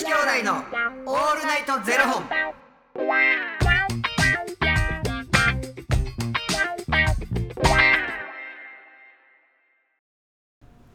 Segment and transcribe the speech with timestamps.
[0.00, 2.24] 子兄弟のオールナイトゼロ本。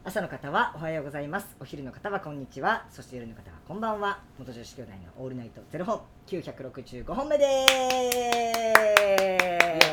[0.03, 1.55] 朝の方はおはようございます。
[1.59, 2.87] お昼の方はこんにちは。
[2.89, 4.23] そして夜の方はこんばんは。
[4.39, 6.01] 元女子兄弟のオールナイトゼロ本。
[6.25, 7.45] 965本目で
[9.81, 9.84] す。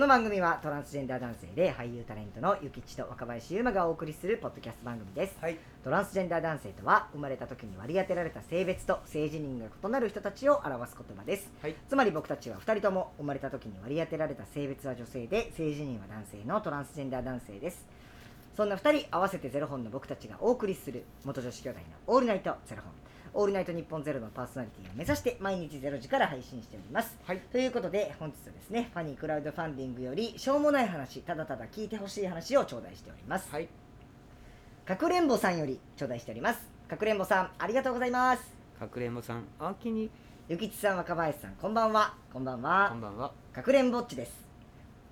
[0.00, 5.58] この番組はトランスジェンダー男性で俳優タレントのゆきちと若林優馬がお送りするポッドキャスト番組ですはい。
[5.84, 11.74] トランスジェンダー男性とは生まれた時に割り当てられた性別と性自認が異なる人たちを表す言葉ですはい。
[11.86, 17.86] つまり僕たちは2人とも生まれた時に割り当てられた性別は女性で性自認は男性のトランスジェンダー男性です
[18.56, 22.90] そんな2人合わせてゼロ本の僕たちがお送りする元女子兄弟の「オールナイトゼロ本」
[23.34, 27.16] 「オールナイト日本ゼロのパーソナリティを目指して毎日ゼロ時から配信しております。
[27.24, 27.38] はい。
[27.38, 33.50] ということで本日はですねファニークラウドファンディングよりしょうもない話ただただ聞いてほしい話を頂戴しております。
[33.50, 33.68] はい。
[34.84, 36.60] かくれんぼさんより頂戴しております。
[36.88, 38.42] かくれんぼさんありがとうございます。
[38.78, 40.10] かくれんぼさん、あきに、
[40.48, 42.14] ゆきちさん若林さんこんばんは。
[42.32, 42.88] こんばんは。
[42.90, 43.32] こんばんは。
[43.52, 44.50] かくれんぼっちです。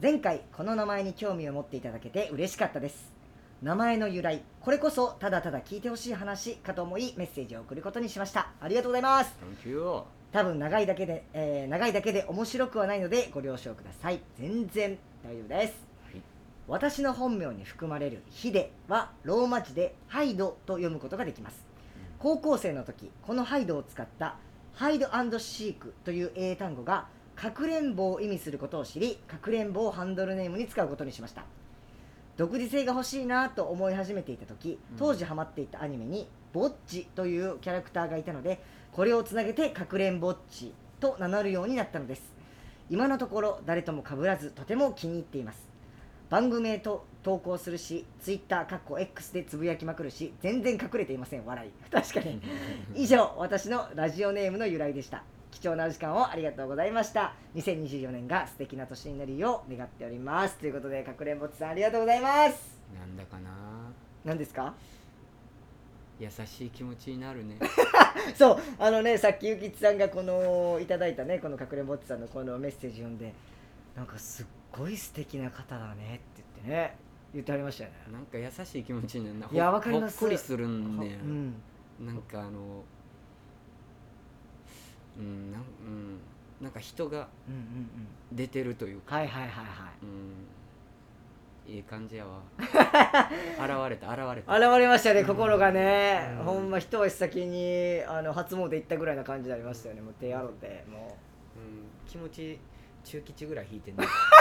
[0.01, 3.18] 前回この名前に興味を持っていただけて嬉しかったです
[3.61, 8.53] 名前の由来これこそただただ聞いてほしい話かと思いメッセージを送ることにしました。
[8.61, 9.35] ありがとうございます。
[9.65, 10.03] Thank you.
[10.31, 14.21] 多分長いだけで、えー長いだけで面白くはないのでご了承ください。
[14.39, 16.23] 全然大丈夫です、はい。
[16.69, 21.65] 私の本名に含まれる「ヒデ」はローマ字で「ハイド」と読むことができます。
[22.21, 24.37] 高校生の時このハイドを使った
[24.75, 25.09] ハイド
[25.41, 31.45] シークという英単語がかくれんぼを意味することを知りかくれんぼをハンドルネームに使うことにしました
[32.39, 34.97] 独自性が欲しいなと思い始めていた時うん。
[34.97, 42.23] 当時ハマっていたアニメにボッチというキャラクターがいたのでこれをつなげてかくれんぼっちと名乗るようになったのです。
[42.91, 45.69] 今のところ誰とも被らずとても気に入っています。
[46.31, 51.45] 番組へと投稿するし Twitter かっこ X でつぶやきまくるし全然隠れていません。
[51.45, 51.71] 笑い。
[51.91, 52.41] 確かに。
[52.95, 55.25] 以上私のラジオネームの由来でした
[55.61, 63.51] 貴重なお時間をありがとうございました2024年が素敵な年になるよう願っておりますということでかくれんぼっちさんありがとうございますなんだかな。
[64.25, 64.73] 何ですか？
[66.21, 67.59] 優しい気持ちになるね。
[68.37, 73.33] そうあのねさっきゆきちさんがこのいただいたねこのかくれんぼっちさんのこのメッセージ読んで
[73.97, 76.97] なんかすっごい素敵な方だねって言ってね
[77.35, 79.49] 言ってありましたよねなんか優しい気持ちになるな。
[79.53, 81.27] いやほわかりますほっこりするんねう。
[81.27, 81.55] ん
[82.07, 82.85] なんかあの。
[85.19, 86.21] うん、なん、うん、
[86.61, 87.63] なんか人がうんうんう
[88.35, 89.17] ん出てるというか。
[89.17, 89.67] はいはいはいはい
[90.03, 91.75] うん。
[91.75, 92.41] いい感じやわ。
[92.57, 94.57] 現れた、現れた。
[94.57, 101.19] 現れましたね心がね、うんほんま一足先にあの初詣行ったぐらいな感じになりましたよねもう手洗っても
[101.57, 102.59] うん、気持ち。
[103.09, 104.05] 中吉ぐらい引いてんね。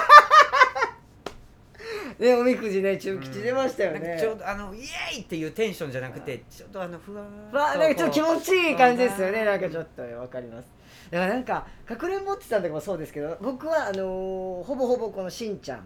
[2.19, 9.41] うねおみくじね中吉出ましたよね、なんかちょうどあのイエーイっていうテンションじゃなくてちょっとあのふわーなんかちょっと気持ちいい感じですよね。
[9.41, 9.43] う。
[9.43, 10.67] んなんかちょっとわかります。
[11.11, 15.85] だからなんかかくれんぼってさんとかもそうですけど僕はあのーほぼほぼこのしんちゃん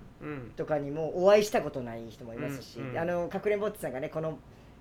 [0.55, 4.37] とかにもお会いしたことない人もいますし、うんうんあのかくれんぼってさんがねこの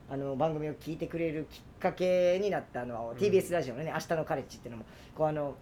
[0.09, 3.19] あの番組を聞いてくれるきっかけになったのは、うん。
[3.19, 4.85] TBS ラジオのね「明日のカレッジ」っていうのも
[5.15, 5.55] こうあの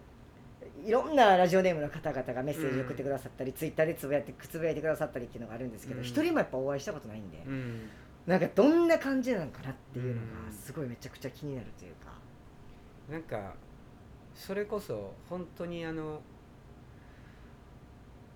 [0.85, 6.05] いろんなラジオネームの方々がメッセージを送ってくださったり、ツイッターでつぶやいてつぶやいてくださったりっていうのがあるんですけどうん。
[6.05, 7.89] 一、人もやっぱお会いしたことないんで、うん。
[8.25, 12.11] なんかどんな感じなのかなっていうのがうんすごいめちゃくちゃ気になるというか、
[13.09, 13.55] なんか
[14.35, 16.21] それこそ本当にあの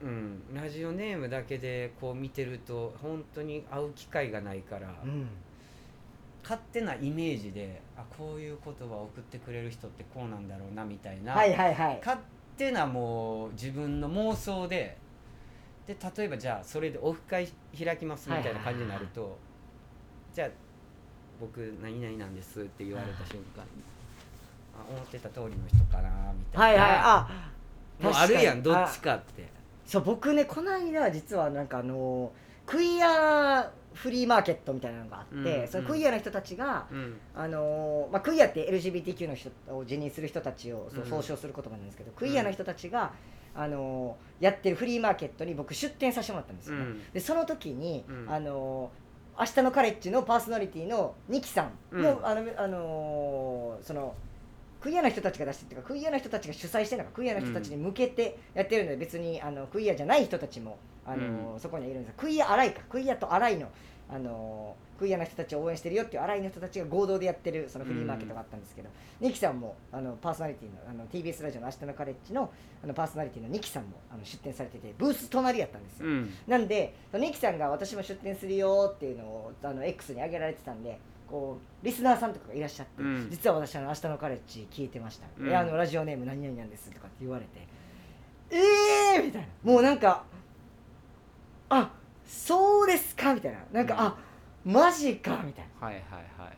[0.02, 5.28] うんラジオネームだけでこう見てると本当に会う機会がないから、うん
[6.44, 12.00] 勝手なイメージであこういう言葉を送ってくれる人ってこうなんだろうなみたいな、はいはいはい。
[12.00, 12.20] 勝
[12.58, 14.98] 手なもう自分の妄想で
[15.88, 19.38] で例えばじゃあそれでオフ会開きますみたいな感じになると、
[20.34, 20.50] じゃあ
[21.42, 23.84] 僕何々なんですって言われた瞬間に、
[24.78, 26.78] あ思ってた通りの人かなみたはいい。
[26.78, 27.52] な、はいあ
[28.00, 29.46] もうあるやんどっちかって。
[29.86, 32.32] そう僕ねこの間実はなんかあの
[32.66, 37.18] クイアフリーマーケットみたいなのがあって、うんそのクイアの人たちが、うん。
[37.36, 43.14] あのまあ、クイアって LGBTQ の人を自認する人たちをそううん総称する言葉なんですけど、クイアの人たちが、
[43.56, 46.82] あのやってるフリーマーケットに僕出店させてもらったんですよ、ね。
[46.82, 47.02] うん。
[47.14, 48.32] でその時に、うん。
[48.32, 48.92] あの
[49.40, 52.26] 明日のカレッジのパーソナリティのニキさんも、うん。
[52.26, 54.16] あのあのその
[54.84, 61.60] クイアな人たちが出してっていうかクイアな人たちが主催してるのかクイアな人たちに向けてやってるので、別にあのクイアじゃない人たちもあの、うん。
[61.60, 62.16] そこにはいるんです。
[62.18, 63.70] クイア荒いかクイアと荒いの
[64.10, 68.90] あのクイアな人たちを応援してるよっていう荒いの人たちが合同でやってるそのフリーマーケットがあったんですけど、
[69.22, 72.52] ニキさんもあのパーソナリティのあの TBS ラジオの明日のカレッジの
[72.84, 81.00] あのパーソナリティのニキさんもあの出展されててブース隣やったんですよ、うんなんでニキさんが私も出店するよっていうのをあの X に上げられてたんで
[81.34, 83.28] ここうリスナーさんとかがいらっしゃって、うん。
[83.32, 85.50] 実は私あの明日のカレッジ聞いてました、うん。
[85.50, 87.68] えあのラジオネーム何々なんですとかって言われて
[88.52, 89.48] ええー、みたいな。
[89.64, 90.24] もうなんか
[91.70, 91.90] あ
[92.24, 93.58] そうですかみたいな。
[93.72, 94.00] なんか、うん。
[94.02, 94.16] あ
[94.64, 96.04] マジかみたいはいはい
[96.38, 96.52] は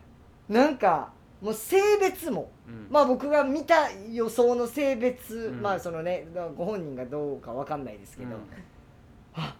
[0.50, 0.54] い。
[0.54, 2.88] ななんかもう性別もうん。
[2.90, 5.62] まあ僕が見た予想の性別、うん。
[5.62, 6.28] まあそのね
[6.58, 8.42] ご本人がどうかわかんないですけど、うん。
[9.36, 9.56] あ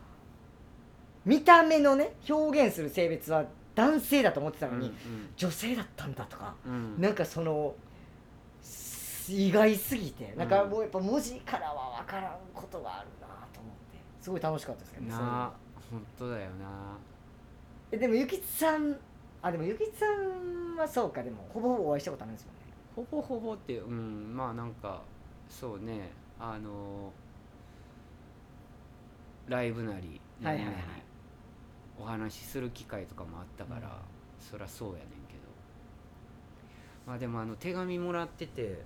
[1.24, 3.46] 見た目のね表現する性別は
[3.76, 4.96] 男性だと思ってたのに、うん
[5.36, 7.00] 女性だったんだとか、うん。
[7.02, 7.76] なんかその
[8.62, 15.52] す意外すぎてなんかうんもうやっぱ文字からは分からんことがあるなと思ってすごい楽しかったですけどねなあ
[15.92, 16.98] 本当だよな。
[17.92, 18.96] えでもゆきつさん
[19.42, 22.62] あでもゆきつさんはそうかでもほぼほぼお会いしたことあるんですもんね。
[22.96, 25.02] ほぼほぼってうんまあなんか
[25.50, 27.12] そうねあの
[29.48, 30.74] ライブなりはいはいはい。
[30.74, 31.05] 何なり
[32.00, 33.94] お話しする機会とかもあったから、うん。
[34.40, 35.40] そりゃそうやねんけど。
[37.08, 38.82] まあでもあの手紙もらってて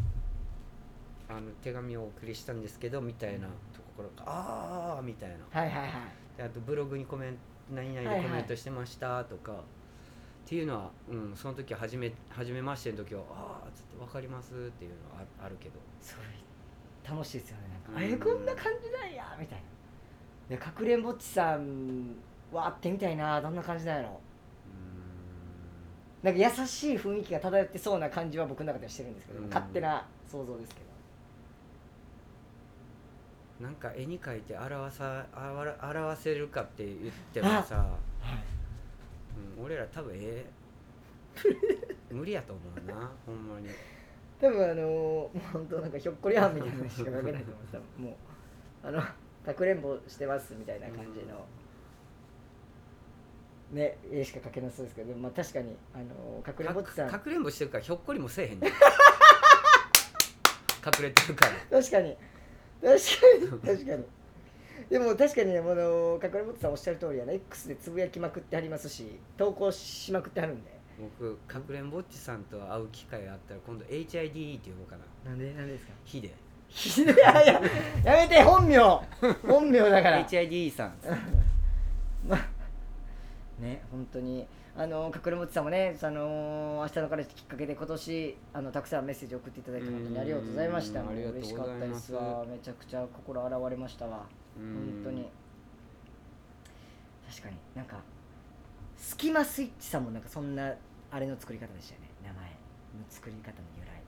[1.30, 5.36] あの手紙をお送りしたんですけどみたいなところからああみたいな。
[5.52, 5.92] はいはいはい。
[6.38, 7.38] であとブログにコメント
[7.76, 8.24] 何々はいはい。
[8.24, 9.56] でコメントしてましたとか、っ
[10.46, 15.80] ていうのは、うん、その時は初め初めましての時はああつって分かりますっていうのはああるけど。
[16.02, 16.24] それ
[17.08, 17.64] 楽しいですよね。
[17.86, 18.14] なんか、うん。
[18.14, 19.64] えこんな感じなんやみたいな。
[20.50, 22.16] でかくれんぼっちさん
[22.52, 24.20] は会ってみたいなどんな感じなんやろ。
[26.24, 29.48] うなんか優しい雰囲気が漂ってそうな感じは僕の中ではしてるんですけど、うん。
[29.48, 30.86] 勝手な想像ですけど。
[33.62, 35.26] ーんなんか絵に描いて表さ
[35.82, 36.98] 表せるかって言っ
[37.34, 37.86] てもさ、
[39.58, 40.60] うん、俺ら多分ええ
[42.14, 43.70] 無理やと思うなほんまに。
[44.40, 49.02] 多分あのー、もう本当なんかひょっこりはんみたいなのしか書けないと思うもうあの
[49.46, 51.46] かくれんぼしてますみたいな感じの、
[53.72, 58.72] ね絵しか書けなそうですけどまあ確かにあのーかくれんぼっちさんかくれんぼしてるからひょっこりもせえへんねん。
[60.86, 61.52] 隠れてるから。
[61.80, 62.16] 確かに。
[62.82, 62.96] 確
[63.62, 64.06] かに確かに。
[64.90, 67.34] でも確かにねあのかくれんぼっちさんおっしゃる通りやな。
[67.34, 70.72] X でつぶやきまくってはりますし投稿しまくってはるんで。
[71.20, 75.30] 僕かくれんぼっちさんと会う機会があったら今度 HID って呼ぼうかな。
[75.32, 75.94] なんでなんでですか？
[76.06, 76.28] ヒデ。
[76.28, 76.32] い
[77.20, 77.62] やいや
[78.06, 78.78] やめて本名。
[79.48, 80.26] 本名だから。
[80.26, 80.94] HID さん。
[82.28, 82.48] ま あ
[83.60, 84.48] ね本当に。
[84.76, 91.02] あのかくれもちさんもねあの明日の彼氏きっかけで今年あのたくさんメッセージ送っていただいて本当にありがとうございました。
[91.02, 91.54] うんありがとうございます。
[91.54, 92.14] 嬉しかったです。
[92.14, 94.26] わめちゃくちゃ心洗われましたわ。
[94.56, 95.30] 本当に。
[97.30, 97.98] 確かになんか
[98.98, 100.74] スキマスイッチさんもなんかそんな
[101.12, 102.10] あれの作り方でしたよね。
[102.24, 102.50] 名前の
[103.10, 103.99] 作り方の由来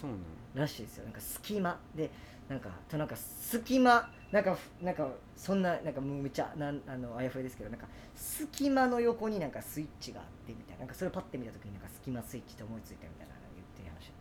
[0.00, 0.22] そうなの？
[0.54, 1.04] らしいですよ。
[1.04, 2.10] なんか隙間で
[2.48, 7.86] なんかとなんか隙間なんかふなんかそんななんかもうめっちゃなんあのあやふやですけどなんか
[8.16, 14.12] 隙間の横になんかスイッチがあってみたいななんかそれパッて見た時になんか隙間スイッチって思いついたみたいなの言ってました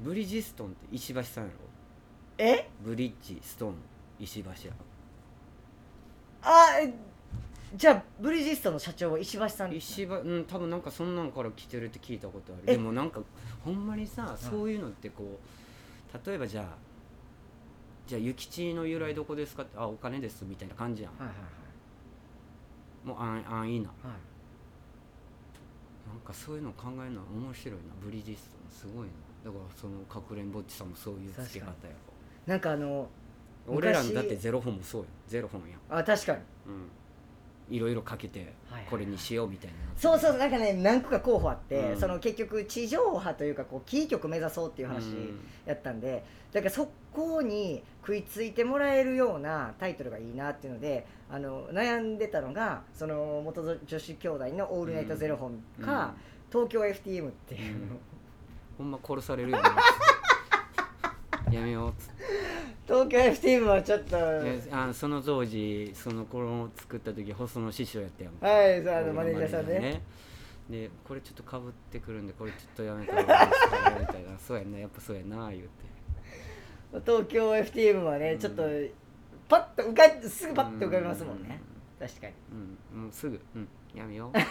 [0.00, 1.56] ブリヂストンって石橋さんやろ
[2.38, 2.68] え？
[2.82, 3.74] ブリッジストーン
[4.18, 4.74] 石橋や
[6.42, 6.92] あえ
[7.76, 12.62] じゃあブリヂストンの社長は石橋さん石橋うん多分なんかそんなんから来てるって聞いたことある。
[12.66, 12.72] え？
[12.72, 13.20] でもなんか
[13.64, 15.38] ほんまにさそういうのってこ
[16.12, 16.64] う例えばじゃあ
[18.08, 19.62] じゃあ諭吉の由来どこですか？
[19.62, 21.12] ってあお金ですみたいな感じやん。
[21.12, 21.36] はいはい
[23.06, 23.88] もうあんあんいいな。
[23.88, 24.06] はい。
[24.08, 24.16] はい
[26.12, 27.80] なんかそういうの考えるのは面白いな。
[28.04, 29.12] ブリヂストンすごいな。
[29.44, 31.72] だからそのかくれんぼっちさんもそういう付け方や
[32.46, 33.08] なんかあの
[33.66, 36.00] ろ俺らの昔だってゼロ本もそうやゼロ本やん。
[36.00, 36.38] あ確かに。
[36.66, 36.90] うん
[37.70, 38.52] いろいろかけて
[38.88, 39.74] これにしようみたいな。
[39.96, 42.00] そうそうなんかね何個か候補あって、うん。
[42.00, 45.40] その結局地上波というかこうキー局目指そうっていう話、うん。
[45.66, 56.14] やったんでだからそこに食いついてもらえるようなタイトルがいいなっていうのであの悩んでたのがその元女子兄弟の「オールナイトゼロ本」か、
[56.50, 57.98] 東京 FTM っていう、うん。
[58.78, 59.68] ほんま殺されるよね
[61.52, 62.39] やめようっつって
[62.90, 64.16] 東京 FTM はちょっと。
[64.16, 70.02] であその当時その頃作った時細野師匠やったやんはいそうあのマネージャーさんね。
[70.68, 74.36] でこれちょっとかぶってくるんでこれちょっとやめた方がいいですかみたいな。
[74.44, 75.68] そうやなやっぱそうやな言うて。
[77.06, 78.40] 東京 FTM はね、うん。
[78.40, 78.62] ちょっと
[79.48, 81.60] パッと浮かんすぐパッと浮かびますもんね、
[82.00, 82.32] 確かに。
[82.92, 83.40] うんもうすぐ。
[83.54, 83.68] うん。
[83.94, 84.36] やめよう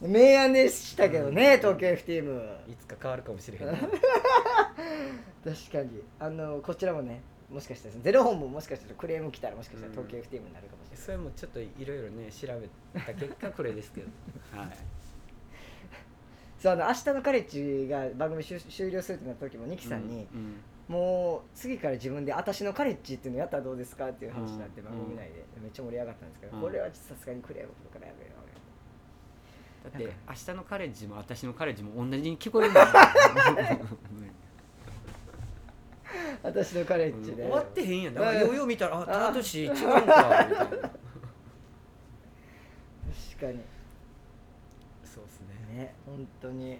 [0.00, 3.72] 明暗でしたけどね、東京 FTM いつか変わるかもしれへんな。
[5.44, 6.02] 確かに。
[6.18, 14.08] あのこちらもねもしかしたらゼロ本ももしかしたらクレーム来たらもしかしたら東京 FTM になるかもしれない、それもちょっといろいろね調べた結果これですけど。
[14.52, 14.68] はい。
[16.58, 20.56] そうあの明日のカレッジが番組終終了するってなった時もニキさんに、うん
[20.88, 24.86] もう次から自分で「私のカレッジ」っていうのやったらどうですかっていう話になってうん。
[24.86, 25.44] 番組内で。
[25.60, 26.62] めっちゃ盛り上がったんですけど、うん。
[26.62, 28.30] これはちょっとさすがにクレームからやめよ
[29.86, 32.82] だって明日のカレッジも私のカレッジも同じに聞こえるもん。
[32.82, 32.86] う
[36.42, 38.14] 私のカレッジで、終わってへんやん。
[38.14, 40.00] だからうんようよう見たらあタートシー違うんか。
[40.00, 40.90] みたいな確か
[43.46, 43.60] に。
[45.04, 45.40] そうです
[45.70, 45.76] ね。
[45.78, 46.78] ね本当に。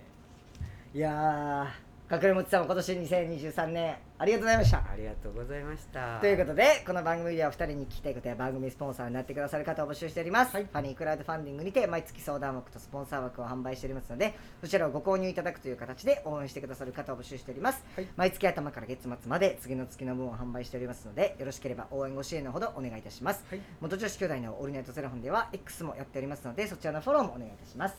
[0.95, 4.79] いやー隠れもちさんも今年2023年ありがとうございました。
[4.79, 6.21] ありがとうございました。
[6.21, 18.09] ということでこの番組では2人に聞きたいことや番組スポンサーになってくださる方を募集しております、ファニークラウドファンディングにて毎月相談枠とスポンサー枠を販売しておりますのでそちらをご購入いただくという形で応援してくださる方を募集しております、はい。
[18.15, 23.61] 毎月頭から月末まで次の月の分を販売しておりますのでよろしければ応援ご支援のほどお願いいたします、はい。
[23.81, 27.97] 元女子兄弟のオールナイトゼロ本では X もやっておりますのでそちらのフォローもお願いいたします。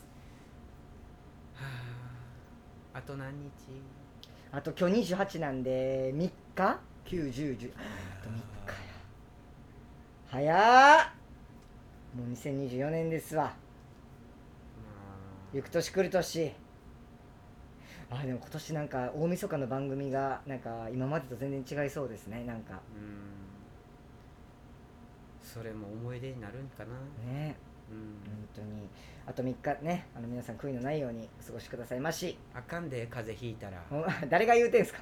[1.56, 1.66] は
[2.94, 3.00] あ。
[3.00, 3.97] あと何日？
[4.52, 7.84] あと今日28なんで3日 ?91010 あ
[8.24, 8.76] と3日や。
[10.30, 11.18] 早っ。
[12.16, 13.44] もう2024年ですわ。
[13.44, 13.54] ま
[15.54, 16.54] 行く年来る年。
[18.10, 22.76] あでも今年なんか大晦日の番組がなんか今までと全然違いそうですねなんか。
[22.76, 22.80] ん。
[25.44, 26.94] それも思い出になるんかな。
[27.32, 27.58] ね。
[27.62, 28.88] うん本当に。
[29.26, 32.38] あと3日ねあの皆さん悔いのないようにお過ごしくださいまし。
[32.54, 33.82] あかんで風邪ひいたら。
[33.90, 35.00] ほん 誰が言うてんすか？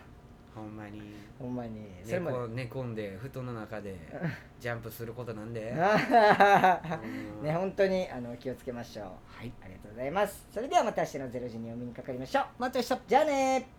[0.56, 1.02] ほんまに。
[1.38, 1.86] ほんまに。
[2.04, 3.96] そ寝れもこ寝込んで布団の中で
[4.60, 5.72] ジャンプすることなんで。
[5.76, 9.06] うんね本当にあの気をつけましょう。
[9.38, 9.52] はい。
[9.64, 10.48] ありがとうございます。
[10.52, 12.46] それではまた明日の0時にお目にかかりましょう。
[12.58, 12.98] また明日。
[13.08, 13.75] じゃあねー